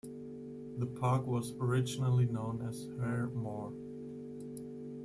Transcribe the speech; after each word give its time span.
The 0.79 0.87
Park 0.99 1.27
was 1.27 1.53
originally 1.59 2.25
known 2.25 2.65
as 2.67 2.87
Hare 2.99 3.29
Moor. 3.35 3.71